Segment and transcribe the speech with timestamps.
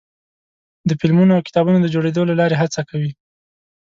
[0.89, 3.11] د فلمونو او کتابونو د جوړېدو له لارې هڅه کوي.